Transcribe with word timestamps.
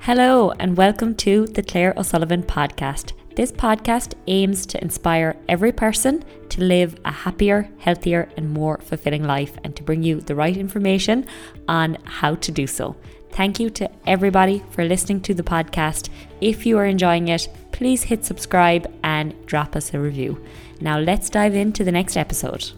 Hello, 0.00 0.50
and 0.58 0.76
welcome 0.76 1.14
to 1.16 1.46
the 1.46 1.62
Claire 1.62 1.94
O'Sullivan 1.96 2.42
podcast. 2.42 3.12
This 3.36 3.52
podcast 3.52 4.14
aims 4.26 4.66
to 4.66 4.82
inspire 4.82 5.36
every 5.48 5.72
person 5.72 6.24
to 6.50 6.60
live 6.60 6.98
a 7.04 7.10
happier, 7.10 7.68
healthier, 7.78 8.28
and 8.36 8.50
more 8.50 8.78
fulfilling 8.78 9.24
life 9.24 9.56
and 9.64 9.74
to 9.76 9.82
bring 9.82 10.02
you 10.02 10.20
the 10.20 10.34
right 10.34 10.56
information 10.56 11.26
on 11.68 11.96
how 12.04 12.34
to 12.34 12.52
do 12.52 12.66
so. 12.66 12.96
Thank 13.30 13.58
you 13.58 13.70
to 13.70 13.90
everybody 14.06 14.62
for 14.70 14.84
listening 14.84 15.22
to 15.22 15.34
the 15.34 15.42
podcast. 15.42 16.10
If 16.40 16.66
you 16.66 16.76
are 16.78 16.84
enjoying 16.84 17.28
it, 17.28 17.48
please 17.70 18.02
hit 18.02 18.24
subscribe 18.24 18.92
and 19.02 19.34
drop 19.46 19.74
us 19.76 19.94
a 19.94 19.98
review. 19.98 20.44
Now, 20.80 20.98
let's 20.98 21.30
dive 21.30 21.54
into 21.54 21.84
the 21.84 21.92
next 21.92 22.16
episode. 22.16 22.72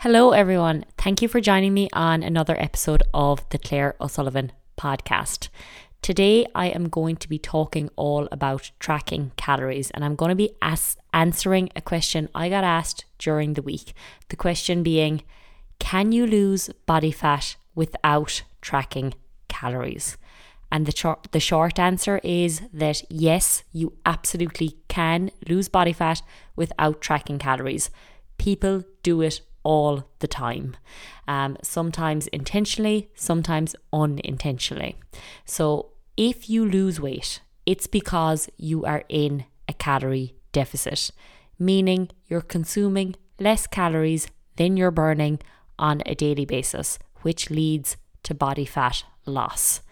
Hello, 0.00 0.32
everyone. 0.32 0.84
Thank 0.96 1.22
you 1.22 1.28
for 1.28 1.40
joining 1.40 1.72
me 1.72 1.88
on 1.92 2.22
another 2.22 2.60
episode 2.60 3.02
of 3.14 3.48
the 3.48 3.58
Claire 3.58 3.96
O'Sullivan 4.00 4.52
podcast. 4.78 5.48
Today, 6.00 6.46
I 6.54 6.68
am 6.68 6.88
going 6.88 7.16
to 7.16 7.28
be 7.28 7.38
talking 7.38 7.90
all 7.96 8.28
about 8.30 8.70
tracking 8.78 9.32
calories, 9.36 9.90
and 9.90 10.04
I'm 10.04 10.14
going 10.14 10.30
to 10.30 10.36
be 10.36 10.52
as- 10.62 10.96
answering 11.12 11.68
a 11.76 11.82
question 11.82 12.28
I 12.34 12.48
got 12.48 12.64
asked 12.64 13.04
during 13.18 13.54
the 13.54 13.62
week. 13.62 13.92
The 14.28 14.36
question 14.36 14.82
being, 14.82 15.22
can 15.78 16.12
you 16.12 16.26
lose 16.26 16.70
body 16.86 17.10
fat 17.10 17.56
without 17.74 18.42
tracking 18.62 19.14
calories? 19.48 20.16
And 20.70 20.86
the, 20.86 20.92
ch- 20.92 21.30
the 21.32 21.40
short 21.40 21.78
answer 21.78 22.20
is 22.22 22.62
that 22.72 23.02
yes, 23.10 23.64
you 23.72 23.94
absolutely 24.06 24.76
can 24.88 25.30
lose 25.48 25.68
body 25.68 25.92
fat 25.92 26.22
without 26.56 27.00
tracking 27.00 27.38
calories. 27.38 27.90
People 28.38 28.84
do 29.02 29.20
it 29.22 29.40
all 29.68 30.08
the 30.20 30.26
time. 30.26 30.74
Um, 31.28 31.58
sometimes 31.62 32.26
intentionally, 32.28 33.10
sometimes 33.14 33.76
unintentionally. 33.92 34.96
So 35.44 35.90
if 36.16 36.48
you 36.48 36.64
lose 36.64 36.98
weight, 36.98 37.42
it's 37.66 37.86
because 37.86 38.48
you 38.56 38.86
are 38.86 39.04
in 39.10 39.44
a 39.68 39.74
calorie 39.74 40.34
deficit, 40.52 41.10
meaning 41.58 42.08
you're 42.28 42.40
consuming 42.56 43.14
less 43.38 43.66
calories 43.66 44.28
than 44.56 44.78
you're 44.78 44.90
burning 44.90 45.38
on 45.78 46.02
a 46.06 46.14
daily 46.14 46.46
basis, 46.46 46.98
which 47.20 47.50
leads 47.50 47.98
to 48.22 48.32
body 48.32 48.64
fat 48.64 49.04
loss. 49.26 49.82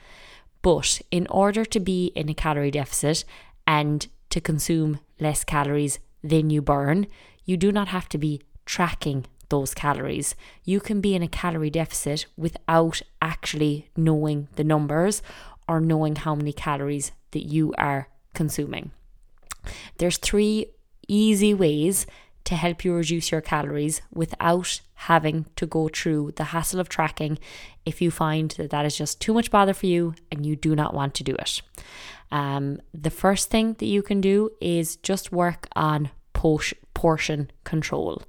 But 0.62 1.02
in 1.10 1.26
order 1.26 1.66
to 1.66 1.80
be 1.80 2.12
in 2.16 2.30
a 2.30 2.34
calorie 2.34 2.70
deficit 2.70 3.26
and 3.66 4.08
to 4.30 4.40
consume 4.40 5.00
less 5.20 5.44
calories 5.44 5.98
than 6.24 6.48
you 6.48 6.62
burn, 6.62 7.06
you 7.44 7.58
do 7.58 7.70
not 7.70 7.88
have 7.88 8.08
to 8.08 8.16
be 8.18 8.40
tracking 8.64 9.26
those 9.48 9.74
calories. 9.74 10.34
You 10.64 10.80
can 10.80 11.00
be 11.00 11.14
in 11.14 11.22
a 11.22 11.28
calorie 11.28 11.70
deficit 11.70 12.26
without 12.36 13.02
actually 13.20 13.88
knowing 13.96 14.48
the 14.56 14.64
numbers 14.64 15.22
or 15.68 15.80
knowing 15.80 16.16
how 16.16 16.34
many 16.34 16.52
calories 16.52 17.12
that 17.32 17.44
you 17.44 17.74
are 17.78 18.08
consuming. 18.34 18.90
There's 19.98 20.18
three 20.18 20.66
easy 21.08 21.54
ways 21.54 22.06
to 22.44 22.54
help 22.54 22.84
you 22.84 22.94
reduce 22.94 23.32
your 23.32 23.40
calories 23.40 24.00
without 24.14 24.80
having 24.94 25.46
to 25.56 25.66
go 25.66 25.88
through 25.88 26.32
the 26.36 26.44
hassle 26.44 26.78
of 26.78 26.88
tracking 26.88 27.38
if 27.84 28.00
you 28.00 28.10
find 28.10 28.52
that 28.52 28.70
that 28.70 28.86
is 28.86 28.96
just 28.96 29.20
too 29.20 29.34
much 29.34 29.50
bother 29.50 29.74
for 29.74 29.86
you 29.86 30.14
and 30.30 30.46
you 30.46 30.54
do 30.54 30.76
not 30.76 30.94
want 30.94 31.14
to 31.14 31.24
do 31.24 31.34
it. 31.34 31.60
Um, 32.30 32.80
the 32.94 33.10
first 33.10 33.50
thing 33.50 33.74
that 33.74 33.86
you 33.86 34.02
can 34.02 34.20
do 34.20 34.50
is 34.60 34.96
just 34.96 35.32
work 35.32 35.68
on 35.74 36.10
portion 36.96 37.50
control. 37.64 38.22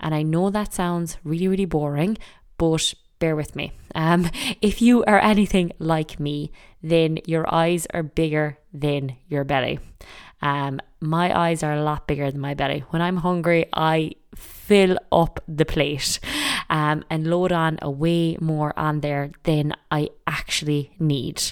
And 0.00 0.14
I 0.14 0.22
know 0.22 0.48
that 0.50 0.72
sounds 0.72 1.18
really, 1.22 1.46
really 1.46 1.66
boring, 1.66 2.16
but 2.56 2.94
bear 3.18 3.36
with 3.36 3.54
me. 3.54 3.72
Um, 3.94 4.30
if 4.62 4.80
you 4.80 5.04
are 5.04 5.20
anything 5.20 5.72
like 5.78 6.18
me, 6.18 6.50
then 6.82 7.18
your 7.26 7.44
eyes 7.54 7.86
are 7.92 8.02
bigger 8.02 8.58
than 8.72 9.16
your 9.28 9.44
belly. 9.44 9.78
Um, 10.40 10.80
my 11.00 11.38
eyes 11.38 11.62
are 11.62 11.74
a 11.74 11.82
lot 11.82 12.06
bigger 12.06 12.30
than 12.30 12.40
my 12.40 12.54
belly. 12.54 12.84
When 12.90 13.02
I'm 13.02 13.18
hungry, 13.18 13.66
I 13.72 14.12
fill 14.34 14.96
up 15.12 15.40
the 15.46 15.64
plate 15.64 16.18
um, 16.70 17.04
and 17.10 17.26
load 17.26 17.52
on 17.52 17.78
a 17.82 17.90
way 17.90 18.36
more 18.40 18.72
on 18.78 19.00
there 19.00 19.30
than 19.44 19.74
I 19.90 20.08
actually 20.26 20.92
need. 20.98 21.42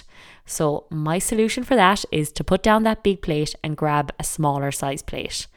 So, 0.45 0.85
my 0.89 1.19
solution 1.19 1.63
for 1.63 1.75
that 1.75 2.03
is 2.11 2.31
to 2.33 2.43
put 2.43 2.61
down 2.61 2.83
that 2.83 3.03
big 3.03 3.21
plate 3.21 3.55
and 3.63 3.77
grab 3.77 4.11
a 4.19 4.23
smaller 4.23 4.71
size 4.71 5.01
plate. 5.01 5.47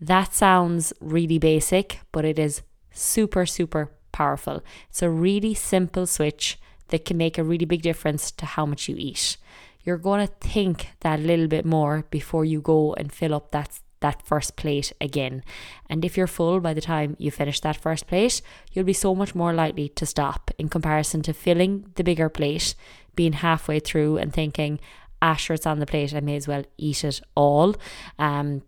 That 0.00 0.34
sounds 0.34 0.92
really 1.00 1.38
basic, 1.38 2.00
but 2.12 2.24
it 2.24 2.38
is 2.38 2.62
super, 2.90 3.46
super 3.46 3.92
powerful. 4.12 4.62
It's 4.90 5.02
a 5.02 5.10
really 5.10 5.54
simple 5.54 6.06
switch 6.06 6.58
that 6.88 7.04
can 7.04 7.16
make 7.16 7.38
a 7.38 7.44
really 7.44 7.64
big 7.64 7.82
difference 7.82 8.30
to 8.32 8.46
how 8.46 8.66
much 8.66 8.88
you 8.88 8.96
eat. 8.98 9.36
You're 9.84 9.98
going 9.98 10.26
to 10.26 10.32
think 10.40 10.88
that 11.00 11.20
a 11.20 11.22
little 11.22 11.46
bit 11.48 11.64
more 11.64 12.04
before 12.10 12.44
you 12.44 12.60
go 12.60 12.94
and 12.94 13.12
fill 13.12 13.34
up 13.34 13.50
that 13.52 13.80
that 14.00 14.22
first 14.26 14.56
plate 14.56 14.92
again. 15.00 15.42
And 15.88 16.04
if 16.04 16.16
you're 16.16 16.26
full 16.26 16.60
by 16.60 16.74
the 16.74 16.82
time 16.82 17.16
you 17.18 17.30
finish 17.30 17.60
that 17.60 17.76
first 17.76 18.06
plate, 18.06 18.42
you'll 18.70 18.84
be 18.84 18.92
so 18.92 19.14
much 19.14 19.34
more 19.34 19.54
likely 19.54 19.88
to 19.90 20.04
stop 20.04 20.50
in 20.58 20.68
comparison 20.68 21.22
to 21.22 21.32
filling 21.32 21.86
the 21.94 22.04
bigger 22.04 22.28
plate, 22.28 22.74
being 23.14 23.32
halfway 23.32 23.80
through 23.80 24.18
and 24.18 24.34
thinking, 24.34 24.78
ah, 25.22 25.34
sure, 25.34 25.54
it's 25.54 25.66
on 25.66 25.78
the 25.78 25.86
plate, 25.86 26.14
I 26.14 26.20
may 26.20 26.36
as 26.36 26.46
well 26.46 26.64
eat 26.76 27.04
it 27.04 27.22
all. 27.34 27.74
Um, 28.18 28.62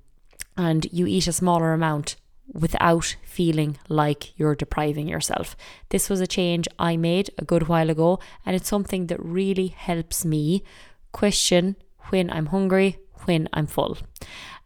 and 0.58 0.86
you 0.92 1.06
eat 1.06 1.28
a 1.28 1.32
smaller 1.32 1.72
amount 1.72 2.16
without 2.52 3.16
feeling 3.22 3.78
like 3.88 4.38
you're 4.38 4.54
depriving 4.54 5.08
yourself. 5.08 5.56
This 5.90 6.10
was 6.10 6.20
a 6.20 6.26
change 6.26 6.66
I 6.78 6.96
made 6.96 7.30
a 7.38 7.44
good 7.44 7.68
while 7.68 7.88
ago, 7.88 8.18
and 8.44 8.56
it's 8.56 8.68
something 8.68 9.06
that 9.06 9.24
really 9.24 9.68
helps 9.68 10.24
me 10.24 10.64
question 11.12 11.76
when 12.10 12.30
I'm 12.30 12.46
hungry, 12.46 12.98
when 13.24 13.48
I'm 13.52 13.66
full. 13.66 13.98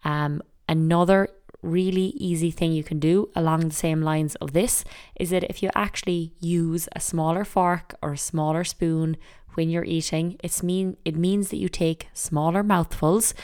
Um, 0.04 0.42
another 0.68 1.28
really 1.60 2.12
easy 2.16 2.50
thing 2.50 2.72
you 2.72 2.82
can 2.82 2.98
do 2.98 3.30
along 3.36 3.60
the 3.60 3.74
same 3.74 4.02
lines 4.02 4.34
of 4.36 4.52
this 4.52 4.84
is 5.18 5.30
that 5.30 5.44
if 5.44 5.62
you 5.62 5.70
actually 5.74 6.32
use 6.40 6.88
a 6.92 7.00
smaller 7.00 7.44
fork 7.44 7.94
or 8.02 8.12
a 8.12 8.18
smaller 8.18 8.64
spoon 8.64 9.16
when 9.54 9.70
you're 9.70 9.84
eating. 9.84 10.36
It's 10.42 10.62
mean 10.62 10.96
it 11.04 11.16
means 11.16 11.48
that 11.48 11.56
you 11.56 11.68
take 11.68 12.08
smaller 12.12 12.62
mouthfuls, 12.62 13.34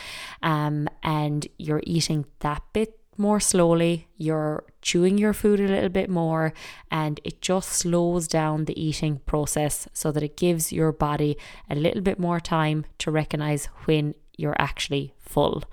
um, 0.42 0.88
and 1.02 1.46
you're 1.58 1.82
eating 1.84 2.26
that 2.41 2.62
bit 2.72 2.98
more 3.16 3.41
slowly. 3.41 4.08
You're 4.16 4.64
chewing 4.80 5.18
your 5.18 5.32
food 5.32 5.60
a 5.60 5.68
little 5.68 5.88
bit 5.88 6.08
more, 6.08 6.52
and 6.91 7.20
it 7.24 7.41
just 7.41 7.70
slows 7.70 8.28
down 8.28 8.64
the 8.64 8.80
eating 8.80 9.20
process 9.26 9.88
so 9.92 10.12
that 10.12 10.22
it 10.22 10.36
gives 10.36 10.72
your 10.72 10.92
body 10.92 11.36
a 11.68 11.74
little 11.74 12.02
bit 12.02 12.18
more 12.18 12.41
time 12.41 12.86
to 12.98 13.10
recognize 13.10 13.66
when 13.86 14.14
you're 14.36 14.56
actually 14.58 15.14
full. 15.18 15.64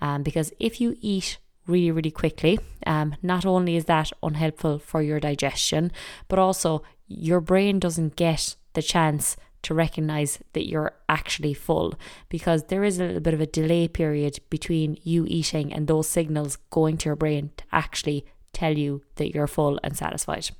Um, 0.00 0.22
because 0.22 0.52
if 0.60 0.80
you 0.80 0.96
eat 1.00 1.38
really, 1.66 1.90
really 1.90 2.10
quickly. 2.10 2.58
Um, 2.86 3.14
not 3.22 3.46
only 3.46 3.76
is 3.76 3.86
that 3.86 4.12
unhelpful 4.22 4.78
for 4.78 5.02
your 5.02 5.20
digestion, 5.20 5.92
but 6.28 6.38
also 6.38 6.82
your 7.06 7.40
brain 7.40 7.78
doesn't 7.78 8.16
get 8.16 8.56
the 8.74 8.82
chance 8.82 9.36
to 9.62 9.74
recognize 9.74 10.38
that 10.52 10.68
you're 10.68 10.92
actually 11.08 11.54
full 11.54 11.94
because 12.28 12.64
there 12.64 12.84
is 12.84 12.98
a 12.98 13.04
little 13.04 13.20
bit 13.20 13.34
of 13.34 13.40
a 13.40 13.46
delay 13.46 13.88
period 13.88 14.38
between 14.50 14.98
you 15.02 15.24
eating 15.28 15.72
and 15.72 15.86
those 15.86 16.08
signals 16.08 16.56
going 16.70 16.96
to 16.98 17.08
your 17.08 17.16
brain 17.16 17.50
to 17.56 17.64
actually 17.72 18.24
tell 18.52 18.76
you 18.76 19.02
that 19.16 19.34
you're 19.34 19.46
full 19.46 19.78
and 19.82 19.96
satisfied. 19.96 20.50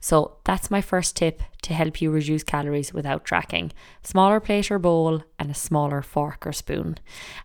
So 0.00 0.36
that's 0.44 0.70
my 0.70 0.80
first 0.80 1.16
tip 1.16 1.42
to 1.62 1.74
help 1.74 2.00
you 2.00 2.10
reduce 2.10 2.42
calories 2.42 2.92
without 2.92 3.24
tracking. 3.24 3.72
Smaller 4.02 4.40
plate 4.40 4.70
or 4.70 4.78
bowl 4.78 5.22
and 5.38 5.50
a 5.50 5.54
smaller 5.54 6.02
fork 6.02 6.46
or 6.46 6.52
spoon. 6.52 6.98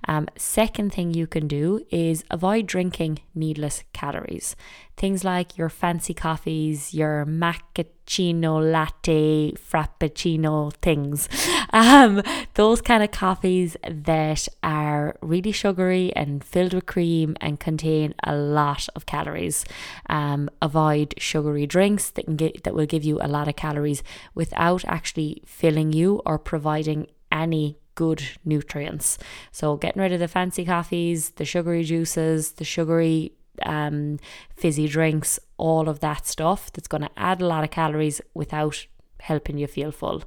Um, 0.07 0.27
second 0.37 0.93
thing 0.93 1.13
you 1.13 1.27
can 1.27 1.47
do 1.47 1.81
is 1.89 2.23
avoid 2.29 2.67
drinking 2.67 3.19
needless 3.33 3.83
calories. 3.93 4.55
Things 5.01 5.23
like 5.23 5.57
your 5.57 5.69
fancy 5.69 6.13
coffees, 6.13 6.93
your 6.93 7.25
macchiato 7.25 8.61
latte, 8.71 9.51
frappuccino 9.53 10.71
things. 10.73 11.27
Um, 11.73 12.21
those 12.55 12.81
kind 12.81 13.01
of 13.01 13.11
coffees 13.11 13.77
that 13.89 14.45
are 14.61 15.15
really 15.21 15.53
sugary 15.53 16.11
and 16.17 16.43
filled 16.43 16.73
with 16.73 16.85
cream 16.85 17.37
and 17.39 17.61
contain 17.61 18.13
a 18.25 18.35
lot 18.35 18.89
of 18.93 19.05
calories. 19.05 19.63
Um, 20.09 20.49
avoid 20.61 21.13
sugary 21.17 21.65
drinks 21.65 22.09
that 22.09 22.25
can 22.25 22.35
get, 22.35 22.65
that 22.65 22.75
will 22.75 22.85
give 22.85 23.05
you 23.05 23.19
a 23.21 23.29
lot 23.29 23.47
of 23.47 23.55
calories 23.55 24.03
without 24.35 24.83
actually 24.83 25.43
filling 25.45 25.93
you 25.93 26.21
or 26.25 26.37
providing 26.37 27.07
any 27.31 27.77
good 27.95 28.21
nutrients. 28.43 29.17
So, 29.53 29.77
getting 29.77 30.01
rid 30.01 30.11
of 30.11 30.19
the 30.19 30.27
fancy 30.27 30.65
coffees, 30.65 31.29
the 31.31 31.45
sugary 31.45 31.85
juices, 31.85 32.51
the 32.53 32.65
sugary 32.65 33.31
um, 33.65 34.19
fizzy 34.55 34.87
drinks, 34.87 35.39
all 35.57 35.89
of 35.89 35.99
that 35.99 36.25
stuff 36.27 36.71
that's 36.73 36.87
going 36.87 37.03
to 37.03 37.09
add 37.17 37.41
a 37.41 37.47
lot 37.47 37.63
of 37.63 37.71
calories 37.71 38.21
without 38.33 38.85
helping 39.21 39.57
you 39.57 39.67
feel 39.67 39.91
full. 39.91 40.23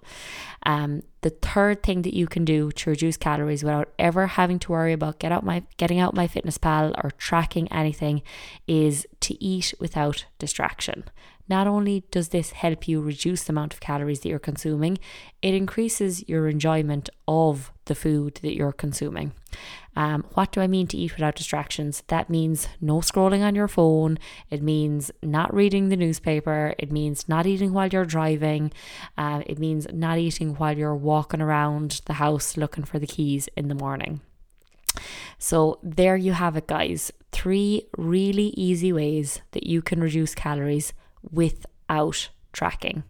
Um, 0.64 1.02
the 1.22 1.30
third 1.30 1.82
thing 1.82 2.02
that 2.02 2.14
you 2.14 2.26
can 2.26 2.44
do 2.44 2.70
to 2.72 2.90
reduce 2.90 3.16
calories 3.16 3.62
without 3.64 3.92
ever 3.98 4.26
having 4.26 4.58
to 4.60 4.72
worry 4.72 4.92
about 4.92 5.18
get 5.18 5.32
out 5.32 5.44
my 5.44 5.62
getting 5.76 5.98
out 5.98 6.14
my 6.14 6.26
fitness 6.26 6.58
pal 6.58 6.94
or 7.02 7.10
tracking 7.12 7.70
anything 7.72 8.22
is 8.66 9.06
to 9.20 9.42
eat 9.44 9.74
without 9.80 10.26
distraction. 10.38 11.04
Not 11.48 11.66
only 11.66 12.04
does 12.10 12.28
this 12.28 12.52
help 12.52 12.88
you 12.88 13.00
reduce 13.00 13.44
the 13.44 13.52
amount 13.52 13.74
of 13.74 13.80
calories 13.80 14.20
that 14.20 14.28
you're 14.28 14.38
consuming, 14.38 14.98
it 15.42 15.54
increases 15.54 16.26
your 16.28 16.48
enjoyment 16.48 17.10
of 17.28 17.70
the 17.84 17.94
food 17.94 18.38
that 18.42 18.54
you're 18.54 18.72
consuming. 18.72 19.32
Um, 19.96 20.24
what 20.34 20.50
do 20.52 20.60
I 20.60 20.66
mean 20.66 20.86
to 20.88 20.96
eat 20.96 21.14
without 21.14 21.36
distractions? 21.36 22.02
That 22.08 22.30
means 22.30 22.68
no 22.80 22.96
scrolling 22.98 23.42
on 23.42 23.54
your 23.54 23.68
phone. 23.68 24.18
It 24.50 24.62
means 24.62 25.10
not 25.22 25.54
reading 25.54 25.88
the 25.88 25.96
newspaper. 25.96 26.74
It 26.78 26.90
means 26.90 27.28
not 27.28 27.46
eating 27.46 27.72
while 27.72 27.88
you're 27.88 28.04
driving. 28.04 28.72
Uh, 29.16 29.42
it 29.46 29.58
means 29.58 29.86
not 29.92 30.18
eating 30.18 30.54
while 30.54 30.76
you're 30.76 30.96
walking 30.96 31.40
around 31.40 32.00
the 32.06 32.14
house 32.14 32.56
looking 32.56 32.84
for 32.84 32.98
the 32.98 33.06
keys 33.06 33.48
in 33.56 33.68
the 33.68 33.74
morning. 33.74 34.20
So, 35.38 35.78
there 35.82 36.16
you 36.16 36.32
have 36.32 36.56
it, 36.56 36.68
guys. 36.68 37.12
Three 37.32 37.86
really 37.98 38.54
easy 38.56 38.92
ways 38.92 39.40
that 39.50 39.66
you 39.66 39.82
can 39.82 40.00
reduce 40.00 40.34
calories 40.34 40.92
without 41.30 42.28
tracking. 42.52 43.04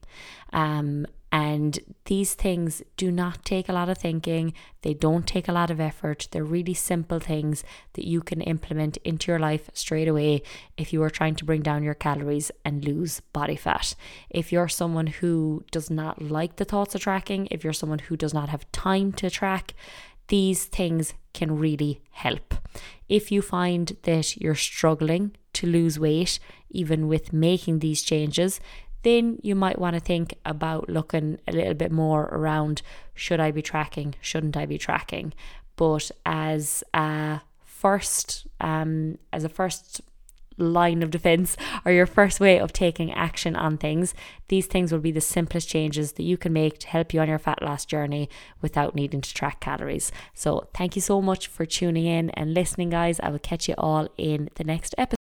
Um, 0.53 1.07
and 1.35 1.81
these 2.05 2.35
things 2.35 2.81
do 2.97 3.11
not 3.11 3.45
take 3.45 3.69
a 3.69 3.73
lot 3.73 3.89
of 3.89 3.99
thinking, 3.99 4.55
they 4.83 4.95
don't 4.95 5.27
take 5.27 5.49
a 5.49 5.53
lot 5.53 5.69
of 5.69 5.81
effort. 5.81 6.29
They're 6.31 6.45
really 6.45 6.75
simple 6.75 7.19
things 7.19 7.65
that 7.95 8.07
you 8.07 8.21
can 8.21 8.41
implement 8.41 8.99
into 8.99 9.33
your 9.33 9.41
life 9.41 9.69
straight 9.75 10.07
away 10.07 10.43
if 10.77 10.93
you 10.93 11.03
are 11.03 11.11
trying 11.11 11.35
to 11.35 11.45
bring 11.45 11.61
down 11.61 11.83
your 11.83 11.95
calories 11.95 12.53
and 12.65 12.85
lose 12.85 13.19
body 13.33 13.57
fat. 13.57 13.97
If 14.31 14.53
you're 14.53 14.69
someone 14.69 15.09
who 15.09 15.65
does 15.73 15.91
not 15.91 16.23
like 16.23 16.55
the 16.55 16.65
thoughts 16.65 16.95
of 16.95 17.01
tracking, 17.01 17.49
if 17.51 17.65
you're 17.65 17.73
someone 17.73 17.99
who 17.99 18.17
does 18.17 18.33
not 18.33 18.51
have 18.51 18.71
time 18.71 19.11
to 19.15 19.29
track, 19.29 19.75
these 20.29 20.67
things 20.67 21.15
can 21.33 21.59
really 21.59 22.01
help. 22.13 22.55
If 23.09 23.33
you 23.33 23.43
find 23.43 23.97
that 24.05 24.37
you're 24.37 24.55
struggling 24.55 25.35
to 25.65 25.71
lose 25.71 25.99
weight, 25.99 26.39
even 26.71 27.09
with 27.09 27.33
making 27.33 27.79
these 27.79 28.03
changes, 28.03 28.61
then 29.03 29.39
you 29.43 29.55
might 29.55 29.79
want 29.79 29.95
to 29.95 30.01
think 30.01 30.35
about 30.45 30.89
looking 30.89 31.39
a 31.47 31.53
little 31.53 31.75
bit 31.75 31.93
more 31.93 32.25
around 32.25 32.83
should 33.15 33.39
I 33.39 33.51
be 33.51 33.63
tracking, 33.63 34.15
shouldn't 34.21 34.57
I 34.57 34.67
be 34.67 34.79
tracking? 34.79 35.33
But 35.77 36.11
as 36.27 36.83
a 36.93 37.43
first, 37.65 38.47
um, 38.61 39.19
as 39.33 39.45
a 39.45 39.49
first 39.49 40.01
line 40.57 41.03
of 41.03 41.11
defense 41.11 41.57
or 41.85 41.93
your 41.93 42.07
first 42.07 42.41
way 42.41 42.59
of 42.59 42.73
taking 42.73 43.13
action 43.13 43.57
on 43.57 43.77
things, 43.77 44.15
these 44.49 44.67
things 44.67 44.93
will 44.93 45.01
be 45.01 45.11
the 45.11 45.21
simplest 45.21 45.69
changes 45.69 46.13
that 46.13 46.23
you 46.23 46.37
can 46.37 46.53
make 46.53 46.79
to 46.79 46.89
help 46.89 47.13
you 47.13 47.21
on 47.21 47.29
your 47.29 47.39
fat 47.39 47.63
loss 47.63 47.85
journey 47.85 48.29
without 48.63 48.95
needing 48.95 49.21
to 49.21 49.35
track 49.35 49.61
calories. 49.61 50.13
So, 50.33 50.69
thank 50.75 50.97
you 50.97 51.03
so 51.03 51.21
much 51.21 51.47
for 51.49 51.67
tuning 51.67 52.07
in 52.07 52.31
and 52.31 52.55
listening, 52.55 52.91
guys. 52.91 53.21
I 53.21 53.31
will 53.31 53.39
catch 53.39 53.69
you 53.69 53.75
all 53.77 54.09
in 54.17 54.49
the 54.55 54.65
next 54.65 54.95
episode. 54.97 55.24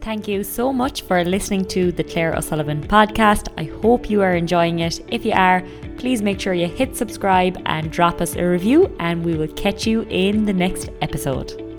Thank 0.00 0.26
you 0.26 0.44
so 0.44 0.72
much 0.72 1.02
for 1.02 1.22
listening 1.24 1.66
to 1.66 1.92
the 1.92 2.02
Claire 2.02 2.34
O'Sullivan 2.34 2.82
podcast. 2.82 3.48
I 3.58 3.64
hope 3.82 4.08
you 4.08 4.22
are 4.22 4.34
enjoying 4.34 4.78
it. 4.78 4.98
If 5.12 5.26
you 5.26 5.32
are, 5.32 5.62
please 5.98 6.22
make 6.22 6.40
sure 6.40 6.54
you 6.54 6.68
hit 6.68 6.96
subscribe 6.96 7.60
and 7.66 7.92
drop 7.92 8.22
us 8.22 8.34
a 8.34 8.42
review, 8.42 8.94
and 8.98 9.22
we 9.22 9.36
will 9.36 9.48
catch 9.48 9.86
you 9.86 10.06
in 10.08 10.46
the 10.46 10.54
next 10.54 10.88
episode. 11.02 11.69